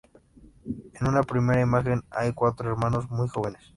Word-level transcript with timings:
En 0.99 1.07
una 1.07 1.21
primera 1.21 1.61
imagen 1.61 2.01
hay 2.09 2.33
cuatro 2.33 2.67
hermanos 2.71 3.07
muy 3.11 3.29
jóvenes. 3.29 3.61